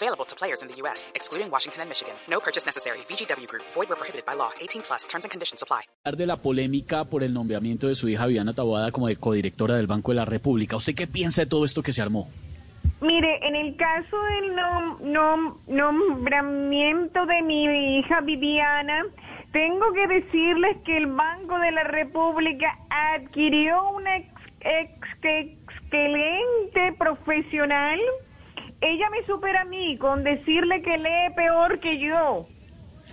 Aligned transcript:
Available 0.00 0.24
to 0.26 0.36
players 0.36 0.62
in 0.62 0.68
the 0.68 0.76
U.S., 0.82 1.10
excluding 1.16 1.50
Washington 1.50 1.80
and 1.82 1.88
Michigan. 1.90 2.14
No 2.30 2.38
purchase 2.38 2.64
necessary. 2.64 2.98
VGW 3.10 3.48
Group. 3.48 3.64
Void 3.74 3.88
where 3.90 3.96
prohibited 3.98 4.24
by 4.24 4.34
law. 4.36 4.50
18 4.60 4.82
plus. 4.86 5.08
Terms 5.08 5.24
and 5.24 5.30
conditions 5.32 5.60
apply. 5.62 5.82
de 6.16 6.24
la 6.26 6.36
polémica 6.36 7.04
por 7.04 7.22
el 7.24 7.32
nombramiento 7.34 7.88
de 7.88 7.94
su 7.96 8.08
hija 8.08 8.26
Viviana 8.26 8.54
Taboada 8.54 8.92
como 8.92 9.08
de 9.08 9.16
codirectora 9.16 9.74
del 9.76 9.86
Banco 9.88 10.12
de 10.12 10.16
la 10.16 10.24
República. 10.24 10.76
¿Usted 10.76 10.94
qué 10.94 11.06
piensa 11.08 11.42
de 11.42 11.46
todo 11.48 11.64
esto 11.64 11.82
que 11.82 11.92
se 11.92 12.00
armó? 12.00 12.28
Mire, 13.00 13.38
en 13.46 13.54
el 13.56 13.76
caso 13.76 14.16
del 14.22 14.52
nom- 14.56 14.98
nom- 15.00 15.56
nombramiento 15.66 17.26
de 17.26 17.42
mi 17.42 17.64
hija 17.98 18.20
Viviana, 18.22 19.04
tengo 19.52 19.92
que 19.92 20.06
decirles 20.06 20.76
que 20.84 20.96
el 20.96 21.06
Banco 21.06 21.58
de 21.58 21.72
la 21.72 21.84
República 21.84 22.68
adquirió 22.90 23.90
una 23.90 24.16
ex- 24.16 24.28
ex- 24.60 25.24
excelente 25.24 26.92
profesional. 26.98 28.00
Ella 28.80 29.10
me 29.10 29.26
supera 29.26 29.62
a 29.62 29.64
mí 29.64 29.96
con 29.98 30.22
decirle 30.22 30.82
que 30.82 30.98
lee 30.98 31.34
peor 31.34 31.80
que 31.80 31.98
yo. 31.98 32.46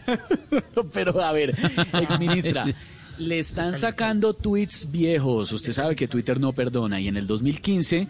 Pero 0.94 1.22
a 1.22 1.32
ver, 1.32 1.56
exministra, 2.02 2.66
le 3.18 3.40
están 3.40 3.76
sacando 3.76 4.34
tweets 4.34 4.92
viejos. 4.92 5.52
Usted 5.52 5.74
sabe 5.74 5.96
que 5.96 6.08
Twitter 6.08 6.40
no 6.40 6.54
perdona 6.54 7.02
y 7.02 7.08
en 7.08 7.18
el 7.18 7.26
2015 7.26 8.08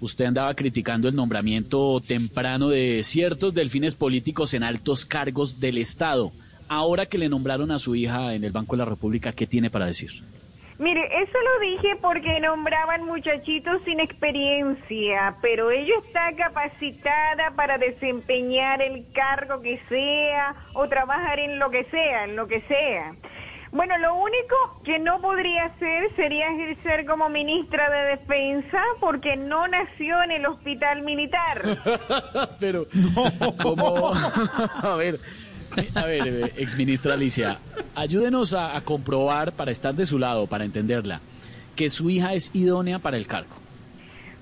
usted 0.00 0.24
andaba 0.24 0.54
criticando 0.54 1.08
el 1.08 1.14
nombramiento 1.14 2.00
temprano 2.06 2.68
de 2.68 3.02
ciertos 3.02 3.54
delfines 3.54 3.94
políticos 3.94 4.54
en 4.54 4.62
altos 4.62 5.04
cargos 5.04 5.60
del 5.60 5.78
Estado. 5.78 6.32
Ahora 6.68 7.06
que 7.06 7.18
le 7.18 7.28
nombraron 7.28 7.70
a 7.70 7.78
su 7.78 7.94
hija 7.94 8.34
en 8.34 8.44
el 8.44 8.52
Banco 8.52 8.76
de 8.76 8.78
la 8.78 8.84
República, 8.84 9.32
¿qué 9.32 9.46
tiene 9.46 9.70
para 9.70 9.86
decir? 9.86 10.22
Mire, 10.80 11.06
eso 11.22 11.36
lo 11.38 11.60
dije 11.60 11.96
porque 12.00 12.40
nombraban 12.40 13.04
muchachitos 13.04 13.82
sin 13.84 14.00
experiencia, 14.00 15.36
pero 15.42 15.70
ella 15.70 15.92
está 16.02 16.34
capacitada 16.34 17.50
para 17.54 17.76
desempeñar 17.76 18.80
el 18.80 19.04
cargo 19.12 19.60
que 19.60 19.78
sea 19.90 20.54
o 20.72 20.88
trabajar 20.88 21.38
en 21.38 21.58
lo 21.58 21.70
que 21.70 21.84
sea, 21.84 22.24
en 22.24 22.34
lo 22.34 22.48
que 22.48 22.62
sea. 22.62 23.14
Bueno, 23.72 23.98
lo 23.98 24.14
único 24.14 24.80
que 24.82 24.98
no 24.98 25.18
podría 25.18 25.66
hacer 25.66 26.16
sería 26.16 26.50
ejercer 26.50 27.04
como 27.04 27.28
ministra 27.28 27.90
de 27.90 28.16
Defensa 28.16 28.82
porque 29.00 29.36
no 29.36 29.68
nació 29.68 30.22
en 30.22 30.30
el 30.30 30.46
hospital 30.46 31.02
militar. 31.02 31.76
Pero, 32.58 32.86
¿cómo? 33.62 34.14
A 34.82 34.96
ver, 34.96 35.20
a 35.94 36.04
ver, 36.04 36.26
eh, 36.26 36.52
exministra 36.56 37.14
Alicia, 37.14 37.58
ayúdenos 38.00 38.52
a, 38.52 38.76
a 38.76 38.80
comprobar, 38.80 39.52
para 39.52 39.70
estar 39.70 39.94
de 39.94 40.06
su 40.06 40.18
lado, 40.18 40.46
para 40.46 40.64
entenderla, 40.64 41.20
que 41.76 41.88
su 41.90 42.10
hija 42.10 42.34
es 42.34 42.54
idónea 42.54 42.98
para 42.98 43.16
el 43.16 43.26
cargo. 43.26 43.54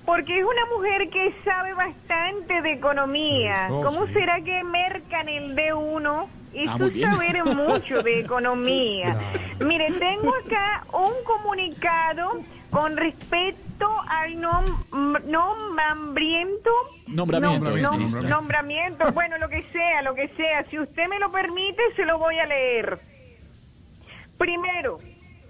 Porque 0.05 0.39
es 0.39 0.43
una 0.43 0.65
mujer 0.75 1.09
que 1.09 1.33
sabe 1.43 1.73
bastante 1.73 2.61
de 2.63 2.73
economía. 2.73 3.67
¿Cómo 3.69 4.07
será 4.07 4.41
que 4.41 4.63
mercan 4.63 5.29
el 5.29 5.55
D1? 5.55 6.27
Eso 6.51 6.71
Ah, 6.71 6.77
muy 6.79 6.87
es 6.87 6.93
bien. 6.95 7.11
saber 7.11 7.45
mucho 7.45 8.01
de 8.01 8.19
economía. 8.25 9.15
Mire, 9.59 9.91
tengo 9.99 10.33
acá 10.43 10.83
un 10.91 11.13
comunicado 11.23 12.41
con 12.71 12.97
respecto 12.97 13.87
al 14.07 14.33
nom- 14.37 15.21
nombramiento. 15.25 16.71
Nombramiento, 17.07 17.75
nom- 17.77 18.27
nombramiento, 18.27 19.11
bueno, 19.13 19.37
lo 19.37 19.47
que 19.49 19.61
sea, 19.71 20.01
lo 20.01 20.15
que 20.15 20.27
sea. 20.29 20.63
Si 20.71 20.79
usted 20.79 21.07
me 21.07 21.19
lo 21.19 21.31
permite, 21.31 21.81
se 21.95 22.05
lo 22.05 22.17
voy 22.17 22.37
a 22.39 22.45
leer. 22.47 22.97
Primero, 24.39 24.99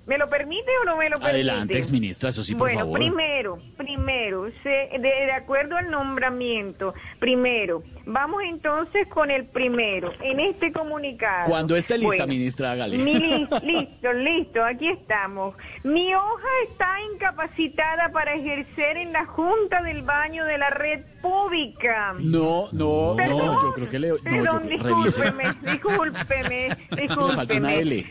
¿me 0.10 0.18
lo 0.18 0.28
permite 0.28 0.70
o 0.82 0.86
no 0.86 0.98
me 0.98 1.06
lo 1.10 1.18
permite? 1.18 1.30
Adelante, 1.36 1.78
exministra, 1.78 2.30
eso 2.32 2.44
sí, 2.44 2.54
por 2.56 2.68
bueno, 2.68 2.80
favor. 2.82 3.00
primero, 3.00 3.58
primero, 3.78 4.50
se- 4.64 4.90
de, 4.92 5.00
de 5.00 5.32
acuerdo 5.32 5.78
al 5.78 5.90
nombramiento, 5.92 6.94
primero, 7.20 7.84
vamos 8.06 8.42
entonces 8.44 9.08
con 9.08 9.30
el 9.30 9.46
primero, 9.46 10.12
en 10.22 10.40
este 10.40 10.72
comunicado. 10.74 11.48
Cuando 11.50 11.76
esté 11.76 11.98
lista, 11.98 12.08
Bueno, 12.08 12.28
ministra, 12.28 12.72
hágale. 12.72 12.98
mi 12.98 13.14
li- 13.14 13.48
listo, 13.64 14.12
listo, 14.14 14.66
aquí 14.66 14.88
estamos. 14.90 15.56
Mi 15.84 16.14
hoja 16.16 16.48
está 16.70 16.88
incapacitada 17.14 18.10
para 18.12 18.34
ejercer 18.34 18.98
en 18.98 19.14
la 19.14 19.26
Junta 19.26 19.82
del 19.84 20.02
Baño 20.02 20.44
de 20.46 20.58
la 20.58 20.72
Red 20.72 21.02
Pública. 21.22 22.16
No, 22.20 22.68
no, 22.72 23.14
Perdón, 23.16 23.38
no, 23.46 23.62
yo 23.64 23.74
creo 23.76 23.90
que 23.90 24.00
le... 24.00 24.10
No, 24.10 24.16
perdón, 24.18 24.70
yo, 24.70 24.84
revise. 24.84 25.22
discúlpeme, 25.24 25.54
discúlpeme, 25.72 26.68
Le 26.90 27.08
faltó 27.08 27.26
una 27.26 27.44
discúlpeme. 27.44 27.80
L. 27.80 28.06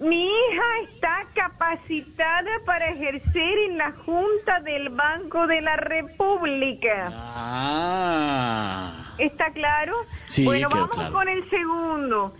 Mi 0.00 0.26
hija 0.26 0.62
está 0.92 1.26
capacitada 1.46 2.50
para 2.64 2.90
ejercer 2.90 3.58
en 3.68 3.78
la 3.78 3.92
Junta 4.04 4.60
del 4.64 4.88
Banco 4.90 5.46
de 5.46 5.60
la 5.60 5.76
República. 5.76 7.10
Ah, 7.12 9.12
¿Está 9.18 9.50
claro? 9.52 9.94
Sí, 10.26 10.44
bueno, 10.44 10.68
vamos 10.70 10.90
claro. 10.92 11.12
con 11.12 11.28
el 11.28 11.48
segundo. 11.48 12.34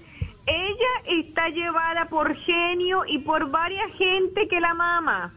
Ella 0.46 1.20
está 1.20 1.48
llevada 1.48 2.06
por 2.06 2.34
genio 2.36 3.04
y 3.06 3.18
por 3.18 3.50
varias 3.50 3.90
gente 3.96 4.46
que 4.48 4.60
la 4.60 4.74
mama. 4.74 5.32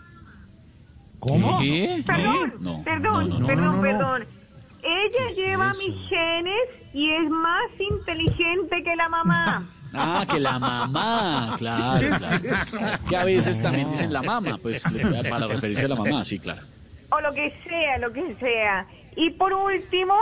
¿Cómo? 1.19 1.59
Perdón, 2.05 2.53
No, 2.59 2.83
perdón, 2.83 3.29
no, 3.29 3.35
no, 3.35 3.39
no, 3.39 3.47
perdón, 3.47 3.63
no, 3.63 3.73
no. 3.75 3.81
perdón. 3.81 4.25
Ella 4.81 5.29
lleva 5.35 5.67
mis 5.69 6.07
genes 6.07 6.69
y 6.93 7.11
es 7.11 7.29
más 7.29 7.69
inteligente 7.79 8.83
que 8.83 8.95
la 8.95 9.09
mamá. 9.09 9.63
ah, 9.93 10.25
que 10.29 10.39
la 10.39 10.59
mamá, 10.59 11.55
claro, 11.57 12.07
claro. 12.17 12.45
Es 12.93 13.03
que 13.03 13.17
a 13.17 13.25
veces 13.25 13.61
también 13.61 13.91
dicen 13.91 14.13
la 14.13 14.21
mamá, 14.21 14.57
pues 14.61 14.83
para 15.29 15.47
referirse 15.47 15.85
a 15.85 15.89
la 15.89 15.95
mamá, 15.95 16.23
sí, 16.23 16.39
claro. 16.39 16.61
o 17.11 17.21
lo 17.21 17.33
que 17.33 17.53
sea, 17.63 17.97
lo 17.97 18.11
que 18.11 18.35
sea. 18.39 18.85
Y 19.15 19.31
por 19.31 19.53
último, 19.53 20.15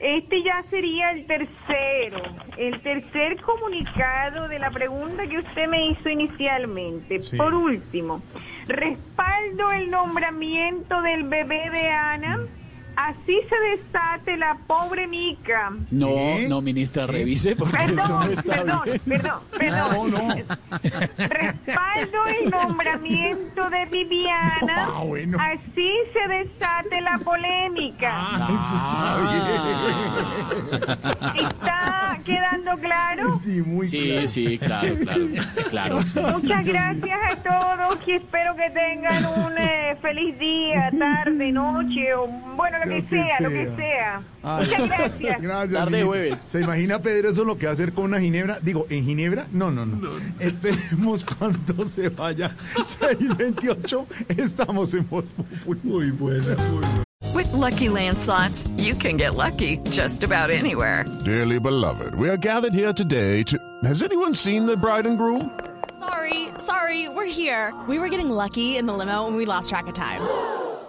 este 0.00 0.42
ya 0.42 0.64
sería 0.70 1.12
el 1.12 1.26
tercero, 1.26 2.22
el 2.56 2.80
tercer 2.80 3.40
comunicado 3.42 4.48
de 4.48 4.58
la 4.58 4.70
pregunta 4.70 5.26
que 5.26 5.38
usted 5.38 5.68
me 5.68 5.86
hizo 5.88 6.08
inicialmente. 6.08 7.22
Sí. 7.22 7.36
Por 7.36 7.54
último, 7.54 8.22
respaldo 8.66 9.70
el 9.72 9.90
nombramiento 9.90 11.00
del 11.02 11.24
bebé 11.24 11.70
de 11.70 11.88
Ana, 11.88 12.40
así 12.96 13.38
se 13.48 13.56
desate 13.70 14.36
la 14.36 14.56
pobre 14.66 15.06
Mica. 15.06 15.72
No, 15.90 16.08
¿Qué? 16.08 16.46
no, 16.48 16.60
ministra, 16.60 17.06
revise 17.06 17.56
porque 17.56 17.76
eso 17.84 17.94
no 17.94 18.20
Perdón, 18.20 18.32
está 18.32 18.52
perdón, 18.54 18.80
bien. 18.84 19.00
perdón, 19.06 19.40
perdón. 19.58 20.10
No, 20.12 20.28
no. 20.28 20.34
Respaldo 21.18 22.26
el 22.40 22.50
nombramiento 22.50 23.70
de 23.70 23.84
Viviana. 23.86 24.88
Ah, 24.94 25.02
bueno. 25.04 25.38
Así 25.40 25.90
se 26.12 26.28
desate 26.28 27.00
la 27.00 27.18
polémica. 27.18 28.10
Ah, 28.12 28.48
eso 28.50 28.74
está 28.76 29.16
bien. 31.32 31.46
¿Está 31.46 32.18
quedando 32.24 32.76
claro? 32.78 33.38
Sí, 33.44 33.60
muy 33.62 33.86
Sí, 33.86 34.10
claro. 34.10 34.28
sí, 34.28 34.58
claro, 34.58 34.94
claro, 35.02 35.26
claro. 35.70 35.96
Muchas 36.32 36.64
gracias 36.64 37.18
a 37.30 37.36
todos 37.42 37.98
y 38.06 38.12
espero 38.12 38.56
que 38.56 38.70
tengan 38.70 39.24
un 39.26 39.58
eh, 39.58 39.96
feliz 40.00 40.38
día, 40.38 40.90
tarde, 40.98 41.52
noche 41.52 42.14
o 42.14 42.26
bueno, 42.56 42.78
lo 42.86 42.94
que, 42.96 43.08
sea, 43.08 43.40
lo 43.40 43.48
que 43.48 43.72
sea. 43.76 44.22
Ay, 44.42 44.66
Muchas 44.66 44.88
gracias. 44.88 45.42
Gracias. 45.42 45.84
Tarde 45.84 46.02
jueves. 46.04 46.38
¿Se 46.46 46.60
imagina 46.60 46.98
Pedro 46.98 47.30
eso 47.30 47.44
lo 47.44 47.56
que 47.58 47.66
va 47.66 47.70
a 47.70 47.74
hacer 47.74 47.92
con 47.92 48.04
una 48.04 48.20
ginebra? 48.20 48.58
Digo, 48.60 48.86
¿en 48.90 49.04
ginebra? 49.04 49.46
No, 49.52 49.70
no, 49.70 49.86
no. 49.86 50.10
Esperemos 50.38 51.24
cuando 51.38 51.86
se 51.86 52.08
vaya. 52.08 52.54
628, 52.86 54.06
estamos 54.36 54.94
en 54.94 55.08
Voz. 55.08 55.24
Muy 55.82 56.10
buena, 56.10 56.56
muy 56.70 56.80
buena. 56.80 57.04
With 57.34 57.52
Lucky 57.52 57.88
Land 57.88 58.18
slots, 58.18 58.68
you 58.76 58.94
can 58.94 59.16
get 59.16 59.34
lucky 59.34 59.78
just 59.90 60.22
about 60.22 60.50
anywhere. 60.50 61.04
Dearly 61.24 61.58
beloved, 61.58 62.14
we 62.14 62.28
are 62.28 62.36
gathered 62.36 62.74
here 62.74 62.92
today 62.92 63.42
to. 63.44 63.58
Has 63.84 64.02
anyone 64.02 64.34
seen 64.34 64.66
the 64.66 64.76
bride 64.76 65.06
and 65.06 65.18
groom? 65.18 65.50
Sorry, 65.98 66.48
sorry, 66.58 67.08
we're 67.08 67.24
here. 67.24 67.72
We 67.88 67.98
were 67.98 68.08
getting 68.08 68.30
lucky 68.30 68.76
in 68.76 68.86
the 68.86 68.92
limo 68.92 69.26
and 69.26 69.34
we 69.36 69.46
lost 69.46 69.70
track 69.70 69.88
of 69.88 69.94
time. 69.94 70.20